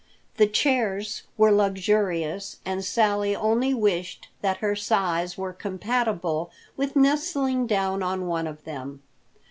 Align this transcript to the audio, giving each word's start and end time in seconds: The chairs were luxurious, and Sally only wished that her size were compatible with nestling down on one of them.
The 0.37 0.47
chairs 0.47 1.27
were 1.37 1.51
luxurious, 1.51 2.57
and 2.65 2.83
Sally 2.83 3.35
only 3.35 3.75
wished 3.75 4.29
that 4.41 4.57
her 4.57 4.75
size 4.75 5.37
were 5.37 5.53
compatible 5.53 6.49
with 6.75 6.95
nestling 6.95 7.67
down 7.67 8.01
on 8.01 8.25
one 8.25 8.47
of 8.47 8.63
them. 8.63 9.03